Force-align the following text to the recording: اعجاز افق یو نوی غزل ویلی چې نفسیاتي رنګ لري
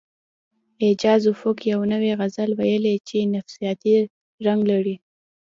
اعجاز 0.83 1.21
افق 1.33 1.57
یو 1.71 1.81
نوی 1.93 2.11
غزل 2.19 2.51
ویلی 2.59 2.95
چې 3.07 3.17
نفسیاتي 3.35 3.95
رنګ 4.45 4.61
لري 4.71 4.95